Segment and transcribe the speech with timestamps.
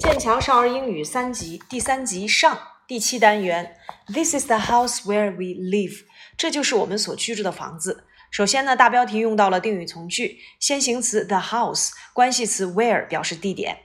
[0.00, 3.76] 剑桥少儿英语三级第三集上第七单元
[4.06, 6.04] ，This is the house where we live。
[6.38, 8.04] 这就是我们所居住的房子。
[8.30, 13.80] 首先呢，大标题用到了定语从句，先行词 the house，关系词 where 表示地点。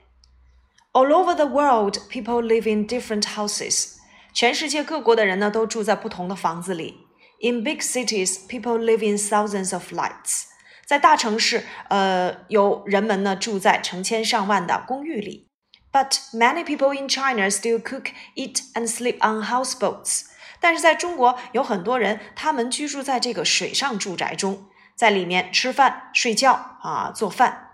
[0.92, 3.96] All over the world, people live in different houses。
[4.32, 6.96] 全世界各国的人呢，都住在不同的房子里。
[7.42, 10.44] In big cities, people live in thousands of flats。
[10.86, 15.45] 在大城市，呃，有人们呢住在成千上万的公寓里。
[15.91, 20.23] But many people in China still cook, eat, and sleep on houseboats.
[20.61, 27.71] 但是在中国有很多人，他们居住在这个水上住宅中，在里面吃饭、睡觉啊，做饭。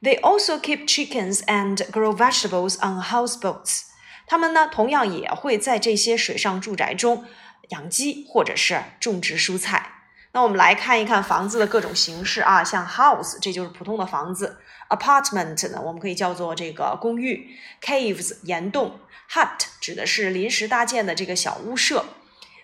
[0.00, 3.82] They also keep chickens and grow vegetables on houseboats.
[4.26, 7.24] 他们呢，同样也会在这些水上住宅中
[7.70, 9.91] 养鸡或者是种植蔬菜。
[10.35, 14.57] 那我们来看一看房子的各种形式啊，像 house 这就是普通的房子
[14.89, 18.99] ，apartment 呢我们可以叫做这个公寓，caves 岩洞
[19.31, 22.03] ，hut 指的是临时搭建的这个小屋舍，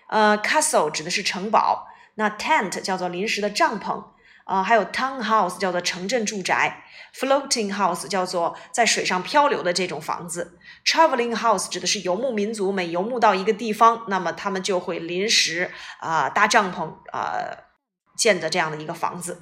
[0.08, 1.86] 呃，castle 指的是城堡，
[2.16, 4.02] 那 tent 叫做临时的帐篷，
[4.50, 6.82] 啊，还有 townhouse 叫做城镇住宅
[7.14, 15.70] ，floating house 叫做在水上漂流的这种房子，traveling house 指的是游牧民族每游牧到一个地方，那么他们就会临时
[16.00, 17.68] 啊搭帐篷啊。
[18.16, 19.40] 建的这样的一个房子。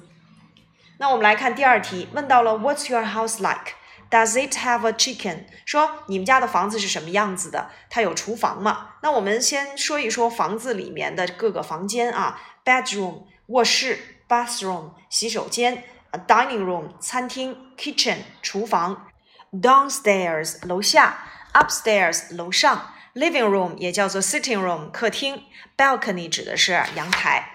[0.99, 3.73] 那我们来看第二题，问到了 What's your house like?
[4.09, 5.47] Does it have a chicken?
[5.65, 7.71] 说你们家的房子是什么样子的？
[7.89, 8.91] 它有厨房吗？
[9.03, 15.83] 那我们先说一说房子里面的各个房间啊，bedroom 卧室，bathroom 洗手间
[16.25, 19.07] ，dining room 餐厅，kitchen 厨房
[19.51, 21.17] ，downstairs 楼下
[21.53, 25.43] ，upstairs 楼上，living room 也叫做 sitting room 客厅
[25.75, 27.53] ，balcony 指的是阳台。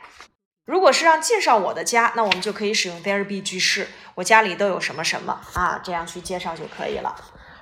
[0.67, 3.89] 如果是让介绍我的家，那我们就可以使用 there be 句式。
[4.15, 5.79] 我家里都有什么什么啊？
[5.85, 7.15] 这样去介绍就可以了。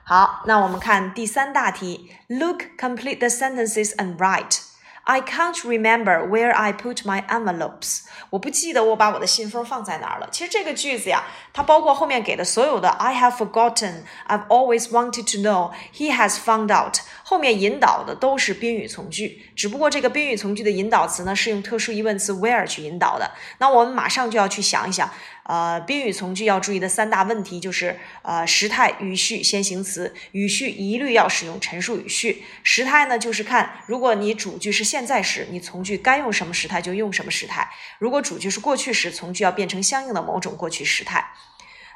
[0.04, 2.14] 好，那我们看第三大题。
[2.28, 4.60] Look, complete the sentences and write.
[5.04, 8.02] I can't remember where I put my envelopes。
[8.30, 10.28] 我不记得我把我的信封放在哪儿了。
[10.30, 16.98] 其实这个句子呀，它包括后面给的所有的 I have forgotten, I've always wanted to know, he has found out。
[17.24, 23.32] 后面引导的都是宾语从句，只不过这个宾语从句的引导词呢，是用特殊疑问词 where 去引导的。
[23.58, 25.10] 那我们马上就要去想一想。
[25.44, 30.14] 呃，宾语从句要注意的三大问题就是：呃，时态、语序、先行词。
[30.30, 32.44] 语序一律要使用陈述语序。
[32.62, 37.64] 时态呢，就是看如果你主句是现在时，你从句该用什么时态就用什么时态；
[37.98, 41.32] 如果主句是过去时，从句要变成相应的某种过去时态。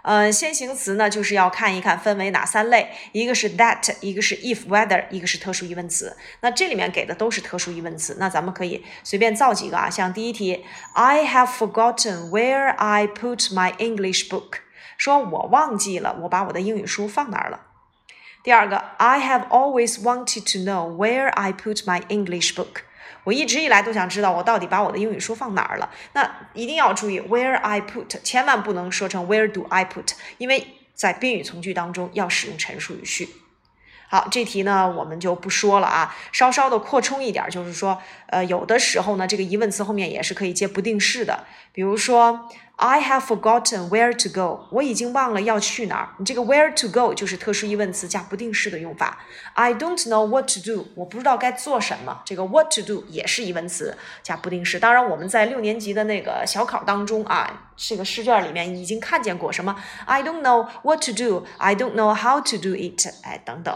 [0.07, 6.17] 呃，先行词呢，就是要看一看分为哪三类，一个是 that，一个是 if whether，一个是特殊疑问词。
[6.43, 14.59] 那这里面给的都是特殊疑问词，那咱们可以随便造几个啊，像第一题，I have forgotten where I put my English book，
[14.97, 17.63] 说我忘记了我把我的英语书放哪儿了。
[18.45, 22.86] 第二个，I have always wanted to know where I put my English book。
[23.25, 25.91] 我一直以来都想知道我到底把我的英语书放哪儿了。
[26.13, 33.29] 那一定要注意 where I put，千万不能说成 where do I put，因为在宾语从句当中要使用陈述语序。
[34.09, 42.49] 好，这题呢我们就不说了啊，稍稍的扩充一点，就是说，呃，有的时候呢这个疑问词后面也是可以接不定式的，比如说。
[42.79, 44.67] I have forgotten where to go。
[44.71, 46.11] 我已经忘了要去哪儿。
[46.19, 49.19] 你这个 where to go 就是特殊疑问词加不定式的用法。
[49.55, 50.89] I don't know what to do。
[50.95, 52.21] 我不知道该做什么。
[52.27, 54.79] 这个 what to do 也是疑问词加不定式。
[54.79, 61.47] 当然，我们在六年级的那个小考当中啊，这个试卷里面已经看见过什么 I don't know what to do。
[61.57, 63.07] I don't know how to do it。
[63.23, 63.75] 哎，等等。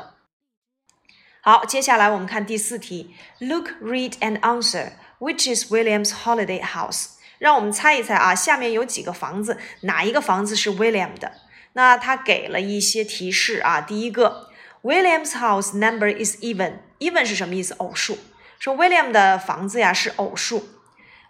[1.41, 3.15] 好，接下来我们看第四题。
[3.39, 4.91] Look, read and answer.
[5.21, 7.13] Which is William's holiday house?
[7.41, 11.33] 让我们猜一猜啊，下面有几个房子，哪一个房子是 William 的？
[11.73, 13.81] 那他给了一些提示啊。
[13.81, 14.51] 第一个
[14.83, 17.73] ，William's house number is even，even 是什么意思？
[17.79, 18.19] 偶数。
[18.59, 20.69] 说 William 的房子呀是偶数。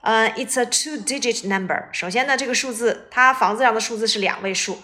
[0.03, 1.85] 呃，it's a two-digit number。
[1.93, 4.79] 首先呢，这个数字，他房子上的数字是两位数。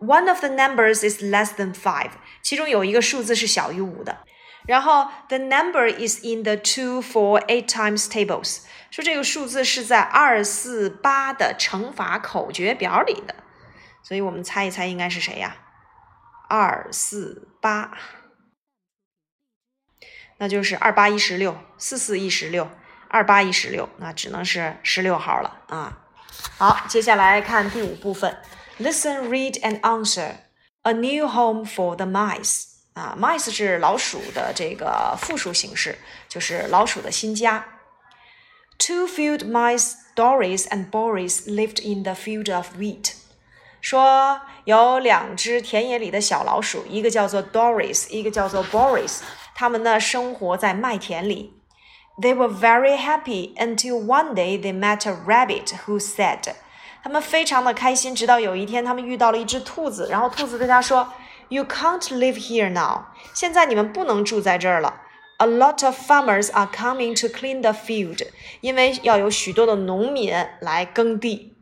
[0.00, 2.10] One of the numbers is less than five，
[2.42, 4.18] 其中有一个数字是小于五的。
[4.66, 8.60] 然后，the number is in the two, four, eight times tables。
[8.90, 13.34] 说这个数字是在二四八的乘法口诀表里的，
[14.02, 15.56] 所以我们猜一猜应该是谁呀？
[16.48, 17.96] 二四八，
[20.38, 22.70] 那就是二八一十六，四四一十六，
[23.08, 25.98] 二八一十六，那只能是十六号了啊。
[26.58, 28.36] 好，接下来看第五部分
[28.78, 30.34] ，Listen, read and answer.
[30.82, 32.71] A new home for the mice.
[32.94, 35.98] 啊，mice 是老鼠的这个复数形式，
[36.28, 37.64] 就是老鼠的新家。
[38.78, 43.12] Two field mice, Doris and Boris, lived in the field of wheat.
[43.80, 49.20] 说有两只田野里的小老鼠，一个叫做 Doris，一个叫做 Boris，
[49.54, 51.54] 他们呢生活在麦田里。
[52.20, 56.40] They were very happy until one day they met a rabbit who said，
[57.02, 61.10] 他们非常的开心，直到有一天他们遇到了一只兔子，然后兔子对他说
[61.51, 65.01] ：“You can't live here now，现在你们不能住在这儿了。
[65.37, 68.27] A lot of farmers are coming to clean the field，
[68.61, 71.53] 因为要有许多的农民来耕地。”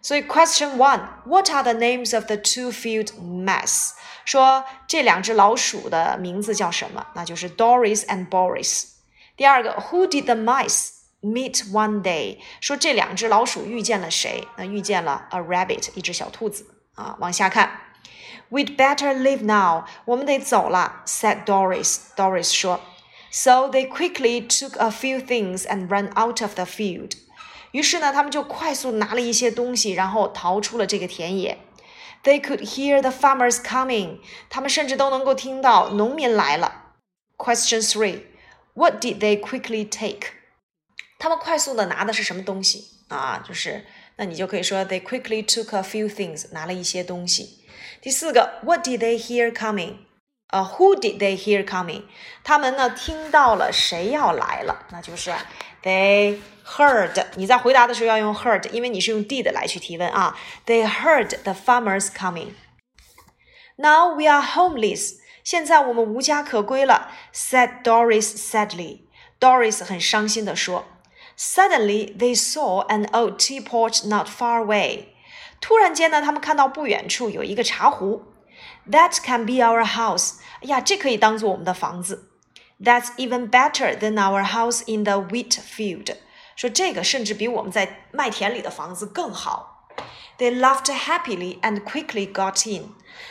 [0.00, 3.90] 所以，Question One，What are the names of the two field mice？
[4.24, 7.08] 说这两只老鼠的名字叫什么？
[7.14, 8.84] 那就是 Doris and Boris。
[9.36, 10.90] 第二个，Who did the mice
[11.20, 12.38] meet one day？
[12.60, 14.46] 说这两只老鼠遇见了谁？
[14.56, 17.16] 那遇见了 a rabbit，一只小兔子啊。
[17.18, 17.80] 往下看
[18.52, 22.80] ，We'd better leave now，我们得走了，said Doris。Doris 说，
[23.30, 27.12] So they quickly took a few things and ran out of the field。
[27.72, 31.58] 于是呢，他们就快速拿了一些东西，然后逃出了这个田野。
[32.24, 34.20] They could hear the farmers coming。
[34.48, 36.94] 他们甚至都能够听到农民来了。
[37.36, 38.22] Question three:
[38.74, 40.32] What did they quickly take？
[41.18, 43.44] 他们快速的拿的是什么东西啊？
[43.46, 43.86] 就是
[44.16, 47.64] 那你就可以说 They quickly took a few things，拿了一些东西。
[48.00, 49.96] 第四个，What did they hear coming？
[50.48, 52.04] 呃，Who did they hear coming？
[52.42, 54.86] 他们呢听到了谁要来了？
[54.90, 55.30] 那就是
[55.82, 57.26] They heard。
[57.36, 60.38] 你在回答的时候要用 heard，因为你是用 did 来去提问啊。
[60.66, 62.54] They heard the farmers coming.
[63.76, 65.16] Now we are homeless.
[65.44, 69.02] 现在我们无家可归了，said Doris sadly.
[69.38, 70.86] Doris 很伤心地说。
[71.36, 75.06] Suddenly they saw an old teapot not far away.
[75.60, 78.22] 突然间呢，他们看到不远处有一个茶壶。
[78.90, 80.36] That can be our house.
[80.62, 82.30] 哎呀，这可以当做我们的房子。
[82.80, 86.16] That's even better than our house in the wheat field.
[86.56, 89.88] 说这个甚至比我们在麦田里的房子更好。
[90.38, 92.90] They laughed happily and quickly got in.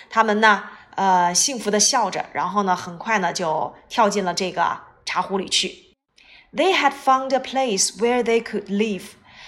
[0.09, 0.63] 他们呢，
[0.95, 5.90] 呃，幸福的笑着，然后呢，很快呢就跳进了这个茶壶里去。
[6.53, 9.03] They had found a place where they could live.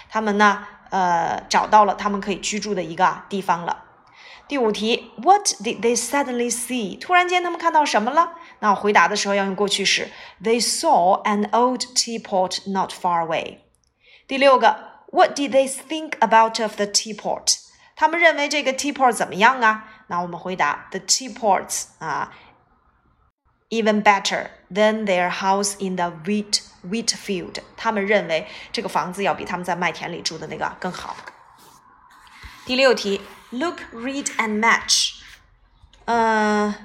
[0.10, 3.86] 他们呢，呃，找到了他们可以居住的一个地方了。
[4.48, 7.00] 第五题，What did they suddenly see？
[7.00, 8.34] 突然间他们看到什么了？
[8.60, 10.10] 那我回答的时候要用过去式。
[10.44, 13.60] They saw an old teapot not far away。
[14.28, 14.76] 第六个，
[15.12, 17.58] What did they think about of the teapot？
[17.96, 19.86] 他们认为这个 teapot 怎么样啊？
[20.08, 22.32] 那我们回答，The teapots 啊
[23.74, 27.62] ，even better than their house in the wheat wheat field。
[27.76, 31.16] 他们认为这个房子要比他们在麦田里住的那个更好。
[32.66, 35.16] 第六题，Look, read and match。
[36.06, 36.76] 呃，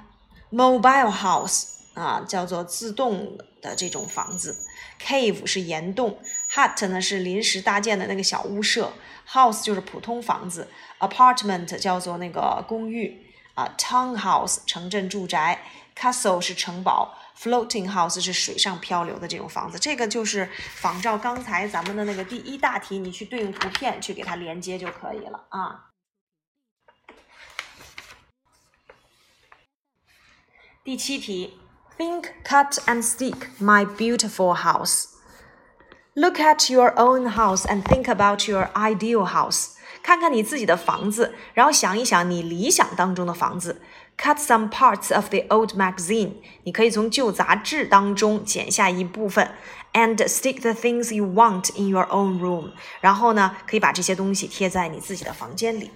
[0.51, 4.57] mobile house 啊，叫做自动的这种房子。
[5.01, 6.19] Cave 是岩洞，
[6.51, 8.93] hut 呢是临时搭建的那个小屋舍，
[9.29, 10.69] house 就是普通房子，
[10.99, 15.62] apartment 叫做那个公寓 啊，townhouse 城镇住宅
[15.96, 19.78] ，castle 是城堡，floating house 是水上漂流的这种房子。
[19.78, 25.92] 这个就是仿照刚才咱们的那个第一大题，你去对应图片去给它连接就可以了啊。
[30.84, 31.60] 第七题。
[32.00, 35.09] Think, cut, and stick, my beautiful house.
[36.15, 39.71] Look at your own house and think about your ideal house.
[40.03, 43.81] 看看你自己的房子，然后想一想你理想当中的房子。
[44.17, 46.35] Cut some parts of the old magazine.
[46.63, 49.51] 你可以从旧杂志当中剪下一部分，
[49.93, 52.71] and stick the things you want in your own room.
[53.01, 55.91] 然后呢，可以把这些东西贴在你自己的房间里。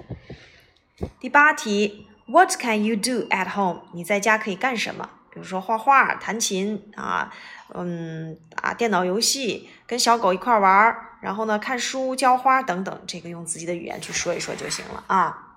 [1.20, 3.82] 第八题，What can you do at home?
[3.92, 5.08] 你在家可以干什么？
[5.33, 7.33] 比如说画画、弹琴啊，
[7.73, 15.55] 嗯啊，电脑游戏，跟小狗一块玩儿，然后呢，看书、浇花等等，这个用自己的语言去说一说就行了啊。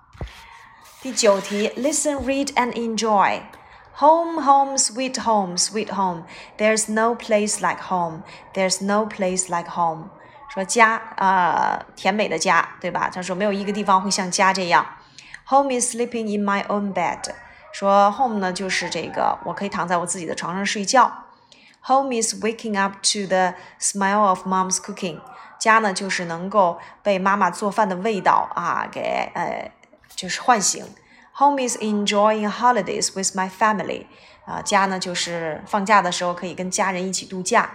[0.99, 3.41] 第九题，Listen, read and enjoy.
[3.99, 6.23] Home, home, sweet home, sweet home.
[6.57, 8.23] There's no place like home.
[8.55, 10.09] There's no place like home.
[10.51, 13.11] 说家啊，甜美的家，对吧？
[13.13, 14.85] 他说没有一个地方会像家这样。
[15.49, 17.29] Home is sleeping in my own bed.
[17.79, 21.25] 说 home 呢，就是这个，我可以躺在我自己的床上睡觉。
[21.81, 25.19] Home is waking up to the smell of mom's cooking。
[25.59, 29.71] 家呢，就是能够被妈妈做饭的味道啊，给呃，
[30.15, 30.83] 就是唤醒。
[31.35, 34.07] Home is enjoying holidays with my family。
[34.45, 37.69] 啊，家呢，就是放假的时候可以跟家人一起度假。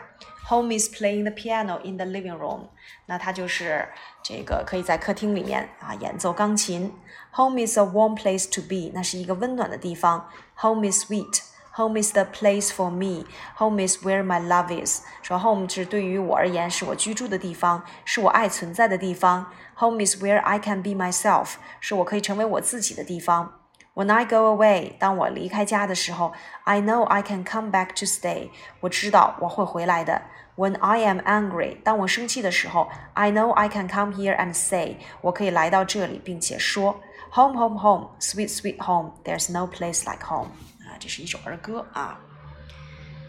[0.49, 2.69] Home is playing the piano in the living room。
[3.05, 3.89] 那它就是
[4.23, 6.93] 这个可以在客厅里面啊演奏钢琴。
[7.33, 10.29] Home is a warm place to be，那是一个温暖的地方。
[10.55, 11.41] Home is sweet，
[11.73, 13.25] Home is the place for me.
[13.57, 15.03] Home is where my love is.
[15.21, 19.51] 说 home 是对于我而言是我居住的地方，是我爱存在的地方。
[19.75, 21.55] Home is where I can be myself.
[21.79, 23.59] 是我可以成为我自己的地方。
[23.94, 26.32] When I go away，当我离开家的时候
[26.64, 28.48] ，I know I can come back to stay。
[28.80, 30.22] 我知道我会回来的。
[30.56, 34.96] When I am angry，当我生气的时候，I know I can come here and say。
[35.20, 37.00] 我可以来到这里并且说
[37.32, 39.12] ，Home, home, home, sweet, sweet home.
[39.24, 40.48] There's no place like home。
[40.86, 42.18] 啊，这是一首儿歌啊。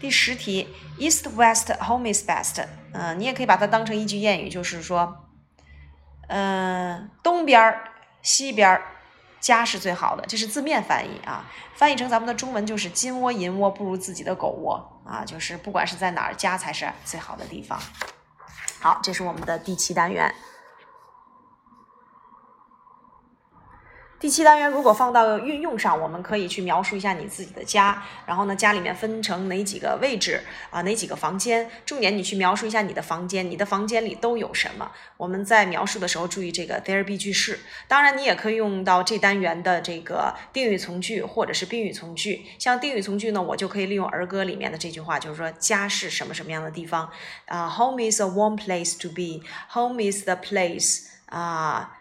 [0.00, 2.64] 第十题，East, West, home is best。
[2.94, 5.26] 嗯，你也可以把它当成一句谚语，就是说，
[6.28, 7.90] 嗯，东边儿、
[8.22, 8.82] 西边儿。
[9.44, 17.78] 家是最好的，这是字面翻译啊，翻译成咱们的中文就是金窝银窝不如自己的狗窝啊，就是不管是在哪儿，家才是最好的地方。
[18.80, 20.34] 好，这是我们的第七单元。
[24.24, 31.70] 第七单元如果放到运用上，我们可以去描述一下你自己的家，然后呢，家里面分成哪几个位置啊，哪几个房间？
[31.84, 34.90] 重点你去描述一下你的房间，你的房间里都有什么？
[35.18, 37.60] 我们在描述的时候注意这个 there be 句式。
[37.86, 42.46] 当然，你也可以用到这单元的这个定语从句或者是宾语从句。
[42.58, 47.10] 像定语从句呢，我就可以利用儿歌里面的这句话，就是说家是什么什么样的地方
[47.44, 49.46] 啊？Home is a warm place to be.
[49.74, 51.98] Home is the place 啊。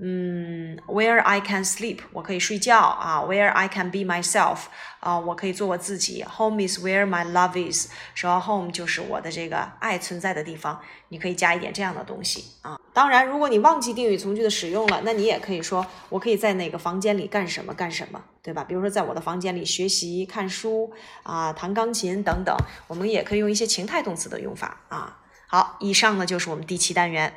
[0.00, 3.20] 嗯，where I can sleep，我可以睡觉啊。
[3.20, 4.60] Where I can be myself，
[5.00, 6.24] 啊，我可以做我自己。
[6.38, 10.80] Home is where my love is，说 home 就是我的这个爱存在的地方。
[11.08, 12.80] 你可以加一点这样的东西啊。
[12.94, 18.64] 当然，如果你忘记定语从句的使用了，那你也可以说我可以在哪个房间里干什么干什么，对吧？
[18.64, 20.90] 比如说在我的房间里学习、看书
[21.22, 22.56] 啊、弹钢琴等等。
[22.86, 25.18] 我们也可以用一些情态动词的用法啊。
[25.46, 27.34] 好，以上呢就是我们第七单元。